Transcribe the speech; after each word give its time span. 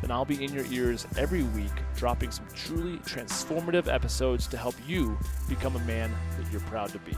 then 0.00 0.10
I'll 0.10 0.24
be 0.24 0.42
in 0.42 0.52
your 0.52 0.64
ears 0.66 1.06
every 1.16 1.42
week, 1.42 1.72
dropping 1.96 2.30
some 2.30 2.46
truly 2.54 2.98
transformative 2.98 3.92
episodes 3.92 4.46
to 4.48 4.56
help 4.56 4.74
you 4.86 5.18
become 5.48 5.74
a 5.76 5.80
man 5.80 6.12
that 6.38 6.50
you're 6.52 6.60
proud 6.62 6.90
to 6.90 6.98
be. 7.00 7.16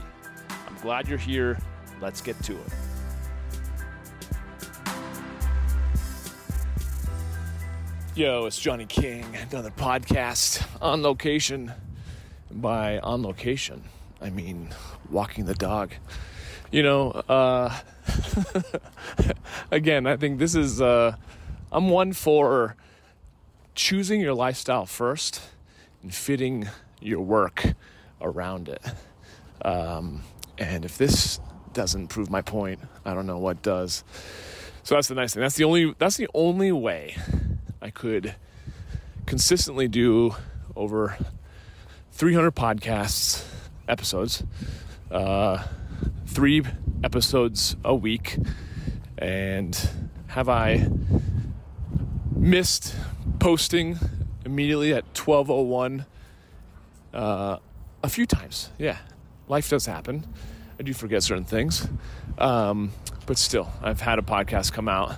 I'm 0.67 0.75
glad 0.81 1.07
you're 1.07 1.17
here. 1.17 1.59
Let's 2.01 2.21
get 2.21 2.41
to 2.43 2.53
it. 2.53 2.73
Yo, 8.15 8.45
it's 8.45 8.59
Johnny 8.59 8.85
King, 8.85 9.25
another 9.51 9.69
podcast 9.71 10.65
on 10.81 11.01
location. 11.01 11.71
By 12.49 12.99
on 12.99 13.23
location, 13.23 13.83
I 14.19 14.29
mean 14.29 14.73
walking 15.09 15.45
the 15.45 15.53
dog. 15.53 15.93
You 16.71 16.83
know, 16.83 17.11
uh, 17.11 17.73
again, 19.71 20.07
I 20.07 20.17
think 20.17 20.39
this 20.39 20.55
is. 20.55 20.81
Uh, 20.81 21.15
I'm 21.71 21.89
one 21.89 22.11
for 22.11 22.75
choosing 23.75 24.19
your 24.19 24.33
lifestyle 24.33 24.85
first 24.85 25.41
and 26.03 26.13
fitting 26.13 26.67
your 26.99 27.21
work 27.21 27.73
around 28.19 28.67
it. 28.67 28.81
Um, 29.63 30.23
and 30.57 30.83
if 30.83 30.97
this 30.97 31.39
doesn't 31.73 32.07
prove 32.07 32.29
my 32.29 32.41
point, 32.41 32.79
I 33.05 33.13
don't 33.13 33.25
know 33.25 33.37
what 33.37 33.61
does. 33.61 34.03
So 34.83 34.95
that's 34.95 35.07
the 35.07 35.15
nice 35.15 35.33
thing. 35.33 35.41
That's 35.41 35.55
the 35.55 35.63
only 35.63 35.95
that's 35.97 36.17
the 36.17 36.27
only 36.33 36.71
way 36.71 37.15
I 37.81 37.89
could 37.89 38.35
consistently 39.25 39.87
do 39.87 40.35
over 40.75 41.17
300 42.11 42.53
podcasts 42.53 43.45
episodes, 43.87 44.43
uh, 45.09 45.63
three 46.25 46.63
episodes 47.03 47.75
a 47.85 47.95
week, 47.95 48.37
and 49.17 49.89
have 50.27 50.49
I 50.49 50.89
missed 52.41 52.95
posting 53.39 53.97
immediately 54.45 54.93
at 54.93 55.05
1201 55.17 56.05
uh, 57.13 57.57
a 58.03 58.09
few 58.09 58.25
times. 58.25 58.71
Yeah 58.77 58.97
life 59.51 59.69
does 59.69 59.85
happen. 59.85 60.25
I 60.79 60.83
do 60.83 60.93
forget 60.93 61.21
certain 61.21 61.43
things. 61.43 61.87
Um, 62.37 62.91
but 63.27 63.37
still 63.37 63.69
i've 63.83 64.01
had 64.01 64.17
a 64.17 64.23
podcast 64.23 64.73
come 64.73 64.89
out 64.89 65.15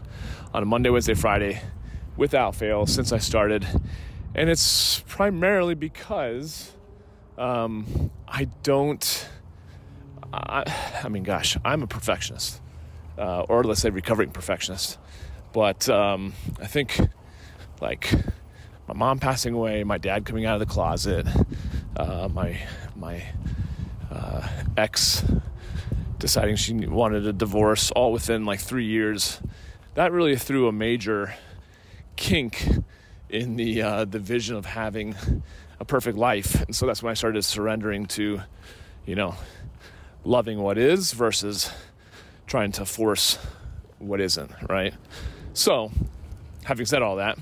on 0.53 0.61
a 0.61 0.65
monday 0.65 0.89
wednesday 0.89 1.13
friday 1.13 1.61
without 2.17 2.53
fail 2.53 2.85
since 2.85 3.13
i 3.13 3.17
started. 3.17 3.65
And 4.35 4.49
it's 4.49 4.99
primarily 5.07 5.73
because 5.73 6.71
um, 7.37 8.11
i 8.27 8.45
don't 8.63 9.29
I, 10.33 10.63
I, 11.03 11.09
mean 11.09 11.23
gosh 11.23 11.55
i'm 11.63 11.81
a 11.81 11.87
perfectionist 11.87 12.61
uh, 13.17 13.41
or 13.41 13.63
let's 13.63 13.81
say 13.81 13.89
recovering 13.89 14.31
perfectionist 14.31 14.97
but 15.53 15.87
um, 15.87 16.33
I 16.59 16.67
think 16.67 16.99
like 17.79 18.11
my 18.87 18.93
mom 18.93 19.19
passing 19.19 19.53
away, 19.53 19.83
my 19.83 19.97
dad 19.97 20.25
coming 20.25 20.45
out 20.45 20.55
of 20.55 20.67
the 20.67 20.71
closet, 20.73 21.27
uh, 21.95 22.27
my 22.33 22.59
my 22.95 23.23
uh, 24.11 24.47
ex 24.75 25.23
deciding 26.19 26.55
she 26.55 26.73
wanted 26.73 27.27
a 27.27 27.33
divorce, 27.33 27.91
all 27.91 28.11
within 28.11 28.45
like 28.45 28.59
three 28.59 28.85
years. 28.85 29.41
That 29.95 30.11
really 30.11 30.35
threw 30.35 30.67
a 30.67 30.71
major 30.71 31.35
kink 32.15 32.65
in 33.29 33.55
the 33.55 33.81
uh, 33.81 34.05
the 34.05 34.19
vision 34.19 34.55
of 34.55 34.65
having 34.65 35.15
a 35.79 35.85
perfect 35.85 36.17
life, 36.17 36.61
and 36.61 36.75
so 36.75 36.85
that's 36.85 37.03
when 37.03 37.11
I 37.11 37.13
started 37.13 37.43
surrendering 37.43 38.05
to, 38.07 38.41
you 39.05 39.15
know, 39.15 39.35
loving 40.23 40.59
what 40.59 40.77
is 40.77 41.11
versus 41.11 41.69
trying 42.47 42.71
to 42.73 42.85
force 42.85 43.37
what 43.99 44.19
isn't. 44.19 44.51
Right. 44.69 44.93
So, 45.55 45.91
having 46.63 46.87
said 46.87 47.03
all 47.03 47.17
that, 47.17 47.37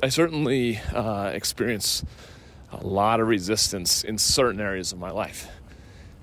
I 0.00 0.08
certainly 0.08 0.78
uh, 0.94 1.32
experience 1.34 2.04
a 2.70 2.86
lot 2.86 3.18
of 3.18 3.26
resistance 3.26 4.04
in 4.04 4.18
certain 4.18 4.60
areas 4.60 4.92
of 4.92 5.00
my 5.00 5.10
life. 5.10 5.48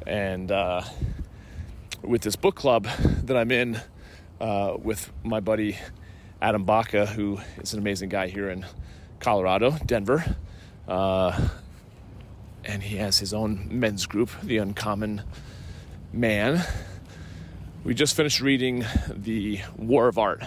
And 0.08 0.50
uh, 0.50 0.84
with 2.02 2.22
this 2.22 2.38
book 2.38 2.56
club 2.56 2.86
that 2.86 3.36
I'm 3.36 3.52
in 3.52 3.82
uh, 4.40 4.78
with 4.82 5.12
my 5.22 5.42
buddy 5.42 5.78
Adam 6.42 6.64
Baca, 6.64 7.08
who 7.08 7.40
is 7.58 7.74
an 7.74 7.80
amazing 7.80 8.08
guy 8.08 8.28
here 8.28 8.50
in 8.50 8.66
Colorado, 9.20 9.72
Denver, 9.86 10.38
uh, 10.88 11.50
and 12.64 12.82
he 12.82 12.96
has 12.96 13.20
his 13.20 13.34
own 13.34 13.68
men's 13.70 14.06
group, 14.06 14.30
The 14.42 14.60
Uncommon 14.60 15.24
Man 16.14 16.64
we 17.84 17.94
just 17.94 18.16
finished 18.16 18.40
reading 18.40 18.86
The 19.10 19.60
War 19.78 20.08
of 20.08 20.18
Art 20.18 20.42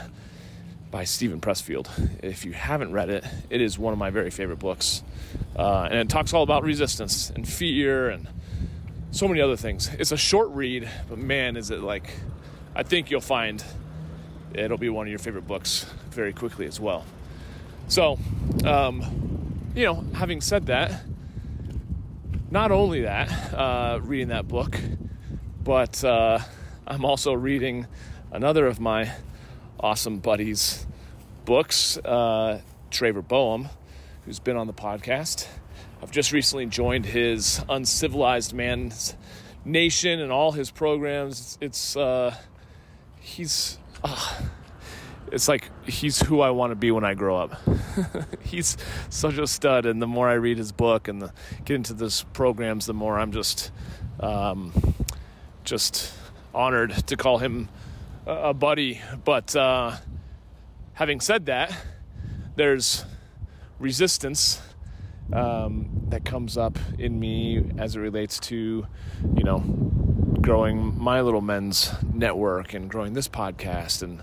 by 0.91 1.04
Steven 1.04 1.38
Pressfield. 1.38 1.86
If 2.24 2.47
you 2.47 2.54
haven't 2.54 2.92
read 2.92 3.10
it, 3.10 3.24
it 3.50 3.60
is 3.60 3.78
one 3.78 3.92
of 3.92 3.98
my 3.98 4.08
very 4.08 4.30
favorite 4.30 4.58
books. 4.58 5.02
Uh, 5.54 5.88
and 5.91 5.98
it 6.00 6.08
talks 6.08 6.32
all 6.32 6.42
about 6.42 6.62
resistance 6.62 7.28
and 7.28 7.47
fear 7.47 8.08
and 8.08 8.26
so 9.10 9.28
many 9.28 9.42
other 9.42 9.56
things. 9.56 9.88
It's 9.98 10.12
a 10.12 10.16
short 10.16 10.48
read, 10.50 10.88
but 11.10 11.19
man, 11.19 11.58
is 11.58 11.70
it 11.70 11.80
like, 11.80 12.10
I 12.74 12.84
think 12.84 13.10
you'll 13.10 13.20
find 13.20 13.62
it'll 14.54 14.78
be 14.78 14.88
one 14.88 15.06
of 15.06 15.10
your 15.10 15.18
favorite 15.18 15.47
books 15.47 15.84
very 16.10 16.32
quickly 16.32 16.66
as 16.66 16.80
well. 16.80 17.04
So, 17.88 18.18
um, 18.64 19.70
you 19.74 19.84
know, 19.84 20.04
having 20.14 20.41
said 20.41 20.66
that, 20.66 21.03
not 22.50 22.72
only 22.72 23.03
that, 23.03 23.53
uh, 23.53 24.00
reading 24.03 24.28
that 24.28 24.48
book, 24.48 24.80
but 25.62 26.03
uh, 26.03 26.38
I'm 26.88 27.04
also 27.04 27.32
reading 27.32 27.88
another 28.30 28.69
of 28.69 28.78
my 28.78 29.10
awesome 29.80 30.20
buddies' 30.20 30.86
books, 31.44 31.98
uh, 32.04 32.60
Traver 32.92 33.26
Boehm, 33.26 33.70
who's 34.24 34.38
been 34.38 34.56
on 34.56 34.69
the 34.69 34.72
podcast. 34.72 35.48
I've 36.00 36.12
just 36.12 36.30
recently 36.30 36.66
joined 36.66 37.04
his 37.04 37.60
Uncivilized 37.69 38.54
Man's 38.54 39.16
Nation 39.64 40.20
and 40.20 40.30
all 40.30 40.52
his 40.52 40.70
programs. 40.70 41.58
It's, 41.60 41.97
uh, 41.97 42.36
he's, 43.18 43.78
uh, 44.04 44.34
it's 45.32 45.48
like 45.48 45.68
he's 45.88 46.22
who 46.22 46.41
I 46.41 46.50
want 46.50 46.70
to 46.70 46.76
be 46.76 46.92
when 46.92 47.04
I 47.04 47.14
grow 47.14 47.36
up. 47.36 47.60
he's 48.42 48.76
such 49.10 49.38
a 49.38 49.48
stud, 49.48 49.86
and 49.86 50.00
the 50.00 50.06
more 50.06 50.28
I 50.28 50.34
read 50.34 50.56
his 50.56 50.70
book 50.70 51.08
and 51.08 51.20
the, 51.20 51.32
get 51.64 51.74
into 51.74 51.94
those 51.94 52.22
programs, 52.32 52.86
the 52.86 52.94
more 52.94 53.18
I'm 53.18 53.32
just, 53.32 53.72
um, 54.20 54.72
just 55.64 56.12
honored 56.56 56.91
to 57.06 57.17
call 57.17 57.39
him 57.39 57.69
a 58.27 58.55
buddy. 58.55 59.00
But 59.25 59.55
uh, 59.55 59.97
having 60.94 61.21
said 61.21 61.47
that, 61.47 61.77
there's 62.56 63.05
resistance 63.78 64.61
um, 65.33 66.06
that 66.09 66.25
comes 66.25 66.56
up 66.56 66.78
in 66.99 67.21
me 67.21 67.71
as 67.78 67.97
it 67.97 68.00
relates 68.00 68.41
to, 68.41 68.87
you 69.37 69.45
know, 69.45 69.59
growing 70.41 70.99
my 70.99 71.21
little 71.21 71.41
men's 71.41 71.93
network 72.12 72.72
and 72.72 72.89
growing 72.89 73.12
this 73.12 73.28
podcast. 73.28 74.03
And, 74.03 74.22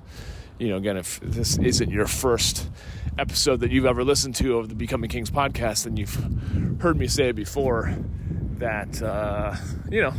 you 0.58 0.70
know, 0.70 0.78
again, 0.78 0.98
if 0.98 1.20
this 1.22 1.58
isn't 1.58 1.92
your 1.92 2.08
first 2.08 2.70
episode 3.18 3.60
that 3.60 3.70
you've 3.70 3.86
ever 3.86 4.04
listened 4.04 4.36
to 4.36 4.58
of 4.58 4.70
the 4.70 4.76
Becoming 4.76 5.10
Kings 5.10 5.30
podcast, 5.30 5.84
then 5.84 5.98
you've 5.98 6.82
heard 6.82 6.98
me 6.98 7.08
say 7.08 7.32
before 7.32 7.96
that, 8.58 9.02
uh, 9.04 9.56
you 9.92 10.02
know, 10.02 10.14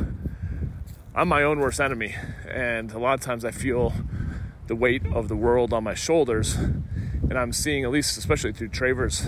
I'm 1.17 1.29
my 1.29 1.45
own 1.45 1.61
worst 1.61 1.81
enemy. 1.81 2.17
And 2.51 2.91
a 2.91 2.99
lot 2.99 3.15
of 3.15 3.21
times 3.21 3.45
I 3.45 3.53
feel 3.53 3.93
the 4.67 4.75
weight 4.75 5.07
of 5.13 5.29
the 5.29 5.37
world 5.37 5.73
on 5.73 5.85
my 5.85 5.95
shoulders. 5.95 6.55
And 6.57 7.39
I'm 7.39 7.53
seeing, 7.53 7.85
at 7.85 7.93
least 7.93 8.19
especially 8.19 8.53
through 8.53 8.71
Traver's 8.71 9.25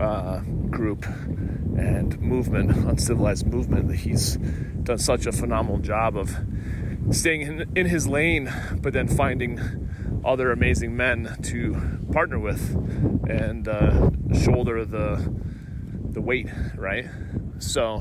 uh, 0.00 0.42
group 0.68 1.06
and 1.06 2.18
movement, 2.18 2.72
Uncivilized 2.72 3.46
Movement, 3.46 3.86
that 3.86 3.98
he's 3.98 4.36
done 4.82 4.98
such 4.98 5.26
a 5.26 5.32
phenomenal 5.32 5.78
job 5.78 6.16
of 6.16 6.36
staying 7.12 7.42
in, 7.42 7.72
in 7.76 7.86
his 7.86 8.08
lane, 8.08 8.52
but 8.78 8.92
then 8.92 9.06
finding 9.06 10.22
other 10.24 10.50
amazing 10.50 10.96
men 10.96 11.36
to 11.40 12.00
partner 12.10 12.40
with 12.40 12.74
and 13.30 13.68
uh, 13.68 14.10
shoulder 14.42 14.84
the 14.84 15.32
the 16.10 16.20
weight, 16.20 16.48
right? 16.74 17.06
So 17.58 18.00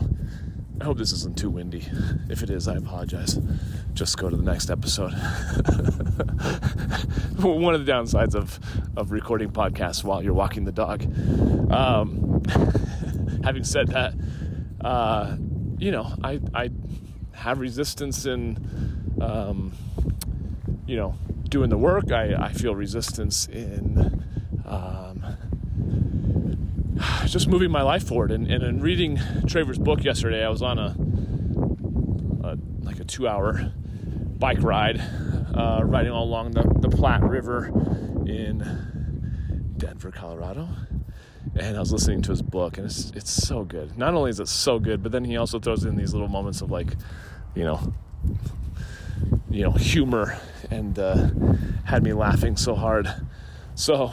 I 0.81 0.83
hope 0.83 0.97
this 0.97 1.13
isn't 1.13 1.37
too 1.37 1.49
windy. 1.49 1.87
If 2.29 2.43
it 2.43 2.49
is, 2.49 2.67
I 2.67 2.75
apologize. 2.75 3.39
just 3.93 4.17
go 4.17 4.29
to 4.29 4.35
the 4.35 4.43
next 4.43 4.69
episode. 4.69 5.11
One 7.41 7.73
of 7.73 7.85
the 7.85 7.91
downsides 7.91 8.35
of, 8.35 8.59
of 8.97 9.11
recording 9.11 9.51
podcasts 9.51 10.03
while 10.03 10.21
you're 10.21 10.33
walking 10.33 10.65
the 10.65 10.73
dog. 10.73 11.03
Um, 11.71 12.43
having 13.43 13.63
said 13.63 13.87
that, 13.89 14.13
uh, 14.81 15.37
you 15.77 15.91
know, 15.91 16.13
I, 16.23 16.41
I 16.53 16.71
have 17.31 17.59
resistance 17.59 18.25
in, 18.25 18.57
um, 19.21 19.71
you 20.85 20.97
know, 20.97 21.15
doing 21.49 21.69
the 21.69 21.77
work. 21.77 22.11
I, 22.11 22.35
I 22.35 22.51
feel 22.51 22.75
resistance 22.75 23.47
in 23.47 24.21
um, 24.65 25.23
just 27.25 27.47
moving 27.47 27.71
my 27.71 27.81
life 27.81 28.07
forward. 28.07 28.31
And, 28.31 28.49
and 28.49 28.63
in 28.63 28.81
reading 28.81 29.19
Traver's 29.47 29.77
book 29.77 30.03
yesterday, 30.03 30.43
I 30.45 30.49
was 30.49 30.61
on 30.61 30.79
a, 30.79 30.95
a 32.47 32.57
like 32.83 32.99
a 32.99 33.03
two 33.03 33.27
hour 33.27 33.71
bike 34.37 34.61
ride, 34.61 35.01
uh, 35.53 35.81
riding 35.83 36.11
all 36.11 36.25
along 36.25 36.51
the, 36.51 36.63
the 36.79 36.89
Platte 36.89 37.23
River 37.23 37.67
in 38.25 39.73
Denver, 39.77 40.11
Colorado. 40.11 40.67
And 41.55 41.77
I 41.77 41.79
was 41.79 41.91
listening 41.91 42.21
to 42.23 42.31
his 42.31 42.41
book, 42.41 42.77
and 42.77 42.85
it's 42.85 43.11
it's 43.11 43.31
so 43.31 43.63
good. 43.63 43.97
Not 43.97 44.13
only 44.13 44.29
is 44.29 44.39
it 44.39 44.47
so 44.47 44.79
good, 44.79 45.01
but 45.01 45.11
then 45.11 45.23
he 45.23 45.37
also 45.37 45.59
throws 45.59 45.85
in 45.85 45.95
these 45.95 46.11
little 46.13 46.27
moments 46.27 46.61
of 46.61 46.69
like, 46.71 46.95
you 47.53 47.63
know, 47.63 47.93
you 49.49 49.63
know, 49.63 49.71
humor, 49.71 50.37
and 50.69 50.99
uh, 50.99 51.29
had 51.85 52.03
me 52.03 52.11
laughing 52.11 52.57
so 52.57 52.75
hard. 52.75 53.13
So, 53.75 54.11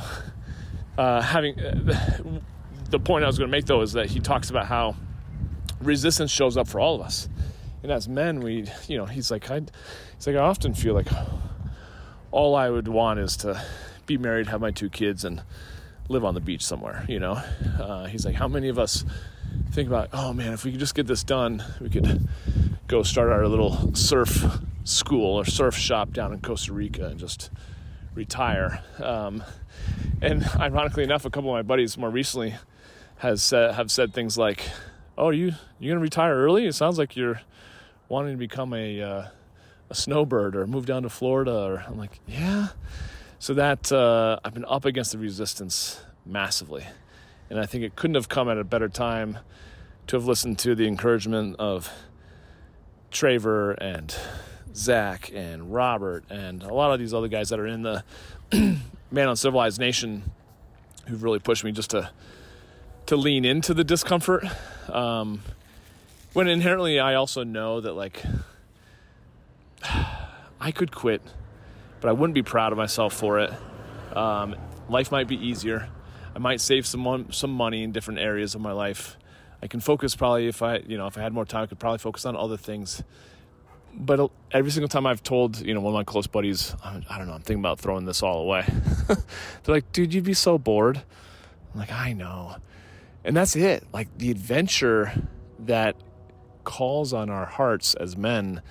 uh, 0.96 1.20
having 1.20 1.58
uh, 1.58 2.40
the 2.92 3.00
point 3.00 3.24
I 3.24 3.26
was 3.26 3.38
going 3.38 3.50
to 3.50 3.56
make 3.56 3.64
though 3.64 3.80
is 3.80 3.94
that 3.94 4.10
he 4.10 4.20
talks 4.20 4.50
about 4.50 4.66
how 4.66 4.94
resistance 5.80 6.30
shows 6.30 6.56
up 6.56 6.68
for 6.68 6.78
all 6.78 6.94
of 6.94 7.00
us. 7.00 7.28
And 7.82 7.90
as 7.90 8.08
men 8.08 8.40
we 8.40 8.66
you 8.86 8.96
know 8.96 9.06
he's 9.06 9.30
like 9.30 9.50
i 9.50 9.60
he's 10.14 10.26
like 10.28 10.36
i 10.36 10.38
often 10.38 10.72
feel 10.72 10.94
like 10.94 11.08
all 12.30 12.54
i 12.54 12.70
would 12.70 12.86
want 12.86 13.18
is 13.18 13.36
to 13.38 13.60
be 14.06 14.16
married 14.16 14.46
have 14.46 14.60
my 14.60 14.70
two 14.70 14.88
kids 14.88 15.24
and 15.24 15.42
live 16.08 16.24
on 16.24 16.34
the 16.34 16.40
beach 16.40 16.64
somewhere 16.64 17.04
you 17.08 17.18
know? 17.18 17.42
Uh, 17.80 18.04
he's 18.04 18.24
like 18.24 18.36
how 18.36 18.46
many 18.46 18.68
of 18.68 18.78
us 18.78 19.04
think 19.72 19.88
about 19.88 20.08
oh 20.12 20.32
man 20.32 20.52
if 20.52 20.64
we 20.64 20.70
could 20.70 20.78
just 20.78 20.94
get 20.94 21.08
this 21.08 21.24
done 21.24 21.64
we 21.80 21.90
could 21.90 22.28
go 22.86 23.02
start 23.02 23.30
our 23.30 23.48
little 23.48 23.92
surf 23.96 24.44
school 24.84 25.34
or 25.34 25.44
surf 25.44 25.74
shop 25.74 26.12
down 26.12 26.32
in 26.32 26.40
costa 26.40 26.72
rica 26.72 27.06
and 27.06 27.18
just 27.18 27.50
retire. 28.14 28.80
Um, 29.00 29.42
and 30.20 30.44
ironically 30.56 31.02
enough 31.02 31.24
a 31.24 31.30
couple 31.30 31.50
of 31.50 31.54
my 31.54 31.62
buddies 31.62 31.96
more 31.96 32.10
recently 32.10 32.54
has 33.22 33.42
said, 33.42 33.74
have 33.74 33.90
said 33.90 34.12
things 34.12 34.36
like 34.36 34.69
oh 35.16 35.30
you 35.30 35.52
you 35.78 35.90
gonna 35.90 36.00
retire 36.00 36.36
early 36.36 36.66
it 36.66 36.74
sounds 36.74 36.98
like 36.98 37.16
you're 37.16 37.40
wanting 38.12 38.32
to 38.32 38.38
become 38.38 38.74
a 38.74 39.00
uh, 39.00 39.26
a 39.92 39.94
snowbird 39.94 40.56
or 40.56 40.66
move 40.66 40.86
down 40.86 41.02
to 41.02 41.08
Florida. 41.08 41.54
Or 41.54 41.84
I'm 41.86 41.98
like, 41.98 42.20
yeah. 42.26 42.69
So 43.38 43.54
that 43.54 43.92
uh, 43.92 44.38
I've 44.44 44.54
been 44.54 44.64
up 44.66 44.84
against 44.84 45.12
the 45.12 45.19
resistance 45.19 46.00
massively, 46.24 46.84
and 47.50 47.58
I 47.58 47.66
think 47.66 47.84
it 47.84 47.96
couldn't 47.96 48.14
have 48.14 48.28
come 48.28 48.48
at 48.48 48.58
a 48.58 48.64
better 48.64 48.88
time 48.88 49.38
to 50.06 50.16
have 50.16 50.26
listened 50.26 50.58
to 50.60 50.75
the 50.75 50.86
encouragement 50.86 51.56
of 51.58 51.90
Traver 53.10 53.76
and 53.80 54.14
Zach 54.75 55.30
and 55.34 55.72
Robert 55.72 56.25
and 56.30 56.62
a 56.62 56.72
lot 56.72 56.92
of 56.92 56.98
these 56.98 57.12
other 57.12 57.28
guys 57.28 57.50
that 57.50 57.60
are 57.60 57.66
in 57.66 57.82
the 57.82 58.04
Man 59.10 59.28
Uncivilized 59.28 59.78
Nation 59.78 60.22
who've 61.06 61.22
really 61.22 61.38
pushed 61.38 61.64
me 61.64 61.72
just 61.72 61.90
to 61.90 62.10
to 63.12 63.17
lean 63.19 63.44
into 63.44 63.75
the 63.75 63.85
discomfort. 63.85 64.43
Um, 64.88 65.43
when 66.32 66.49
inherently 66.49 66.99
I 66.99 67.12
also 67.17 67.44
know 67.44 67.79
that 67.79 67.93
like 67.93 68.23
I 70.61 70.70
could 70.73 70.94
quit, 70.94 71.20
but 72.00 72.09
I 72.09 72.12
wouldn't 72.12 72.35
be 72.35 72.43
proud 72.43 72.73
of 72.73 72.79
myself 72.79 73.12
for 73.12 73.38
it. 73.41 73.53
Um, 74.17 74.56
life 74.88 75.12
might 75.12 75.29
be 75.29 75.37
easier. 75.37 75.91
I 76.35 76.38
might 76.38 76.62
save 76.62 76.87
some 76.87 77.31
some 77.32 77.50
money 77.50 77.82
in 77.82 77.93
different 77.93 78.19
areas 78.19 78.55
of 78.55 78.62
my 78.62 78.73
life. 78.73 79.19
I 79.62 79.67
can 79.67 79.81
focus 79.81 80.17
probably 80.17 80.49
if 80.49 80.62
I 80.62 80.79
you 80.79 80.97
know 80.97 81.06
if 81.06 81.19
I 81.19 81.20
had 81.20 81.35
more 81.35 81.44
time, 81.44 81.64
I 81.64 81.67
could 81.67 81.79
probably 81.79 81.99
focus 81.99 82.25
on 82.25 82.35
other 82.35 82.56
things. 82.56 83.03
But 83.94 84.31
every 84.53 84.70
single 84.70 84.88
time 84.88 85.05
I've 85.05 85.23
told 85.23 85.61
you 85.61 85.75
know 85.75 85.81
one 85.81 85.93
of 85.93 85.99
my 85.99 86.05
close 86.05 86.26
buddies, 86.26 86.75
I 86.82 87.19
don't 87.19 87.26
know, 87.26 87.35
I'm 87.35 87.43
thinking 87.43 87.61
about 87.61 87.79
throwing 87.79 88.06
this 88.06 88.23
all 88.23 88.38
away. 88.38 88.64
They're 89.06 89.75
like, 89.75 89.93
dude, 89.93 90.14
you'd 90.14 90.25
be 90.25 90.32
so 90.32 90.56
bored. 90.56 91.03
I'm 91.75 91.81
like, 91.81 91.93
I 91.93 92.14
know, 92.14 92.56
and 93.24 93.36
that's 93.36 93.56
it. 93.56 93.84
Like 93.92 94.19
the 94.19 94.30
adventure 94.30 95.12
that 95.60 95.96
calls 96.64 97.12
on 97.12 97.30
our 97.30 97.46
hearts 97.46 97.94
as 97.94 98.16
men 98.16 98.62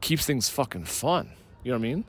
keeps 0.00 0.26
things 0.26 0.48
fucking 0.48 0.84
fun. 0.84 1.30
You 1.62 1.72
know 1.72 1.78
what 1.78 1.86
I 1.86 1.88
mean? 1.88 2.04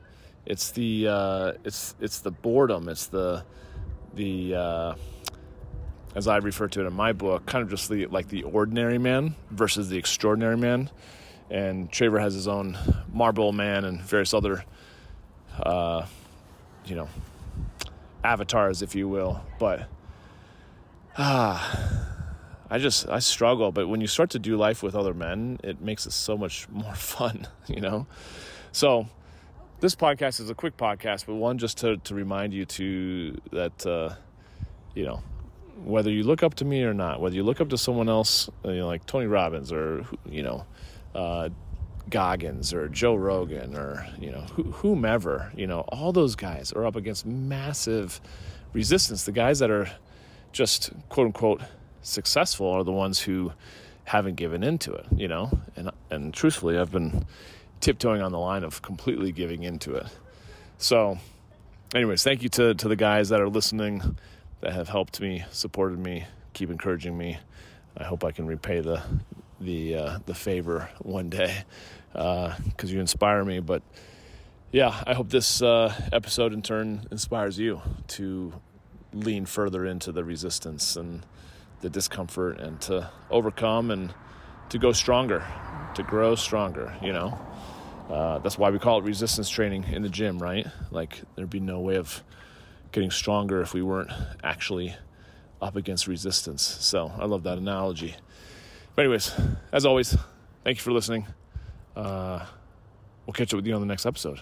It's 0.46 0.70
the 0.70 1.08
uh, 1.08 1.52
it's 1.64 1.94
it's 2.00 2.20
the 2.20 2.30
boredom. 2.30 2.88
It's 2.88 3.06
the 3.06 3.44
the 4.14 4.54
uh, 4.54 4.94
as 6.14 6.26
I 6.26 6.38
refer 6.38 6.68
to 6.68 6.80
it 6.80 6.86
in 6.86 6.92
my 6.92 7.12
book, 7.12 7.46
kind 7.46 7.62
of 7.62 7.70
just 7.70 7.88
the 7.88 8.06
like 8.06 8.28
the 8.28 8.44
ordinary 8.44 8.98
man 8.98 9.34
versus 9.50 9.88
the 9.88 9.98
extraordinary 9.98 10.56
man. 10.56 10.90
And 11.50 11.90
Traver 11.90 12.20
has 12.20 12.34
his 12.34 12.46
own 12.46 12.76
Marble 13.12 13.52
Man 13.52 13.84
and 13.84 14.02
various 14.02 14.34
other, 14.34 14.64
uh, 15.62 16.04
you 16.84 16.94
know, 16.94 17.08
avatars, 18.22 18.82
if 18.82 18.94
you 18.94 19.08
will. 19.08 19.40
But 19.58 19.88
ah 21.18 21.98
I 22.70 22.78
just 22.78 23.08
I 23.08 23.18
struggle, 23.18 23.72
but 23.72 23.88
when 23.88 24.00
you 24.00 24.06
start 24.06 24.30
to 24.30 24.38
do 24.38 24.56
life 24.56 24.82
with 24.82 24.94
other 24.94 25.14
men, 25.14 25.58
it 25.64 25.80
makes 25.80 26.06
it 26.06 26.12
so 26.12 26.36
much 26.36 26.68
more 26.70 26.94
fun, 26.94 27.46
you 27.66 27.80
know. 27.80 28.06
So 28.72 29.08
this 29.80 29.94
podcast 29.94 30.40
is 30.40 30.50
a 30.50 30.54
quick 30.54 30.76
podcast, 30.76 31.26
but 31.26 31.34
one 31.34 31.58
just 31.58 31.78
to 31.78 31.96
to 31.98 32.14
remind 32.14 32.52
you 32.52 32.66
to 32.66 33.40
that 33.52 33.86
uh, 33.86 34.14
you 34.94 35.04
know 35.04 35.22
whether 35.84 36.10
you 36.10 36.24
look 36.24 36.42
up 36.42 36.54
to 36.56 36.64
me 36.64 36.82
or 36.82 36.92
not, 36.92 37.20
whether 37.20 37.36
you 37.36 37.44
look 37.44 37.60
up 37.60 37.68
to 37.70 37.78
someone 37.78 38.08
else, 38.08 38.50
uh, 38.64 38.70
you 38.70 38.80
know, 38.80 38.86
like 38.86 39.06
Tony 39.06 39.26
Robbins 39.26 39.72
or 39.72 40.06
you 40.28 40.42
know. 40.42 40.64
Uh, 41.14 41.48
Goggins 42.10 42.72
or 42.72 42.88
Joe 42.88 43.14
Rogan 43.14 43.76
or 43.76 44.06
you 44.18 44.30
know 44.30 44.40
whomever 44.40 45.52
you 45.54 45.66
know 45.66 45.80
all 45.88 46.10
those 46.10 46.36
guys 46.36 46.72
are 46.72 46.86
up 46.86 46.96
against 46.96 47.26
massive 47.26 48.18
resistance 48.72 49.24
the 49.24 49.32
guys 49.32 49.58
that 49.58 49.70
are 49.70 49.90
just 50.52 50.90
quote 51.08 51.26
unquote 51.26 51.62
successful 52.02 52.68
are 52.68 52.84
the 52.84 52.92
ones 52.92 53.20
who 53.20 53.52
haven't 54.04 54.36
given 54.36 54.62
into 54.62 54.92
it, 54.92 55.06
you 55.14 55.28
know? 55.28 55.50
And 55.76 55.90
and 56.10 56.32
truthfully, 56.32 56.78
I've 56.78 56.92
been 56.92 57.26
tiptoeing 57.80 58.22
on 58.22 58.32
the 58.32 58.38
line 58.38 58.64
of 58.64 58.82
completely 58.82 59.32
giving 59.32 59.62
into 59.62 59.94
it. 59.94 60.06
So, 60.78 61.18
anyways, 61.94 62.22
thank 62.22 62.42
you 62.42 62.48
to 62.50 62.74
to 62.74 62.88
the 62.88 62.96
guys 62.96 63.28
that 63.28 63.40
are 63.40 63.48
listening 63.48 64.16
that 64.60 64.72
have 64.72 64.88
helped 64.88 65.20
me, 65.20 65.44
supported 65.50 65.98
me, 65.98 66.24
keep 66.52 66.70
encouraging 66.70 67.16
me. 67.16 67.38
I 67.96 68.04
hope 68.04 68.24
I 68.24 68.32
can 68.32 68.46
repay 68.46 68.80
the 68.80 69.02
the 69.60 69.94
uh, 69.94 70.18
the 70.26 70.34
favor 70.34 70.88
one 71.02 71.28
day 71.28 71.64
because 72.12 72.84
uh, 72.84 72.86
you 72.86 73.00
inspire 73.00 73.44
me. 73.44 73.60
But 73.60 73.82
yeah, 74.72 75.02
I 75.06 75.14
hope 75.14 75.30
this 75.30 75.62
uh, 75.62 75.94
episode 76.12 76.52
in 76.52 76.62
turn 76.62 77.06
inspires 77.10 77.58
you 77.58 77.80
to 78.08 78.52
lean 79.24 79.46
further 79.46 79.84
into 79.84 80.12
the 80.12 80.24
resistance 80.24 80.96
and 80.96 81.24
the 81.80 81.90
discomfort 81.90 82.58
and 82.58 82.80
to 82.82 83.10
overcome 83.30 83.90
and 83.90 84.12
to 84.70 84.78
go 84.78 84.92
stronger, 84.92 85.44
to 85.94 86.02
grow 86.02 86.34
stronger, 86.34 86.94
you 87.02 87.12
know. 87.12 87.38
Uh, 88.10 88.38
that's 88.38 88.56
why 88.56 88.70
we 88.70 88.78
call 88.78 88.98
it 88.98 89.04
resistance 89.04 89.48
training 89.48 89.84
in 89.84 90.02
the 90.02 90.08
gym, 90.08 90.38
right? 90.38 90.66
Like 90.90 91.20
there'd 91.34 91.50
be 91.50 91.60
no 91.60 91.80
way 91.80 91.96
of 91.96 92.22
getting 92.92 93.10
stronger 93.10 93.60
if 93.60 93.74
we 93.74 93.82
weren't 93.82 94.10
actually 94.42 94.94
up 95.60 95.76
against 95.76 96.06
resistance. 96.06 96.62
So 96.62 97.12
I 97.18 97.26
love 97.26 97.42
that 97.42 97.58
analogy. 97.58 98.16
But 98.94 99.04
anyways, 99.04 99.32
as 99.72 99.84
always, 99.84 100.16
thank 100.64 100.78
you 100.78 100.82
for 100.82 100.92
listening. 100.92 101.26
Uh, 101.94 102.44
we'll 103.26 103.34
catch 103.34 103.52
up 103.52 103.56
with 103.58 103.66
you 103.66 103.74
on 103.74 103.80
the 103.80 103.86
next 103.86 104.06
episode 104.06 104.40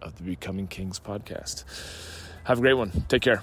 of 0.00 0.16
the 0.16 0.22
Becoming 0.22 0.66
Kings 0.66 0.98
podcast. 0.98 1.64
Have 2.44 2.58
a 2.58 2.60
great 2.60 2.74
one. 2.74 2.90
Take 3.08 3.22
care. 3.22 3.42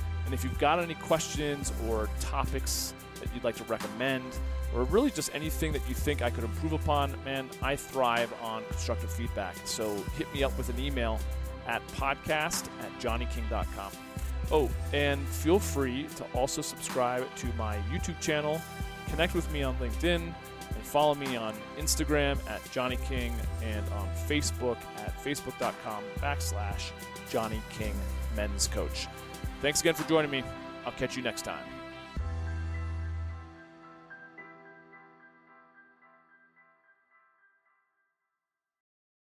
And 0.31 0.39
if 0.39 0.45
you've 0.45 0.59
got 0.59 0.79
any 0.79 0.93
questions 0.93 1.73
or 1.85 2.07
topics 2.21 2.93
that 3.19 3.27
you'd 3.35 3.43
like 3.43 3.57
to 3.57 3.65
recommend, 3.65 4.23
or 4.73 4.85
really 4.85 5.11
just 5.11 5.29
anything 5.35 5.73
that 5.73 5.81
you 5.89 5.93
think 5.93 6.21
I 6.21 6.29
could 6.29 6.45
improve 6.45 6.71
upon, 6.71 7.13
man, 7.25 7.49
I 7.61 7.75
thrive 7.75 8.33
on 8.41 8.63
constructive 8.69 9.11
feedback. 9.11 9.57
So 9.65 9.93
hit 10.17 10.33
me 10.33 10.41
up 10.41 10.57
with 10.57 10.69
an 10.69 10.79
email 10.79 11.19
at 11.67 11.85
podcast 11.89 12.69
at 12.81 12.97
johnnyking.com. 13.01 13.91
Oh, 14.53 14.71
and 14.93 15.19
feel 15.27 15.59
free 15.59 16.07
to 16.15 16.23
also 16.33 16.61
subscribe 16.61 17.27
to 17.35 17.47
my 17.57 17.75
YouTube 17.91 18.21
channel, 18.21 18.61
connect 19.09 19.35
with 19.35 19.51
me 19.51 19.63
on 19.63 19.75
LinkedIn, 19.79 20.21
and 20.21 20.83
follow 20.83 21.13
me 21.13 21.35
on 21.35 21.53
Instagram 21.77 22.37
at 22.49 22.61
Johnny 22.71 22.99
King 23.05 23.35
and 23.61 23.85
on 23.89 24.07
Facebook 24.29 24.77
at 24.95 25.13
facebook.com 25.21 26.01
backslash 26.19 26.91
Johnny 27.29 27.61
King 27.69 27.93
Men's 28.37 28.69
Coach. 28.69 29.09
Thanks 29.61 29.81
again 29.81 29.93
for 29.93 30.07
joining 30.09 30.31
me. 30.31 30.43
I'll 30.85 30.91
catch 30.93 31.15
you 31.15 31.23
next 31.23 31.43
time. 31.43 31.80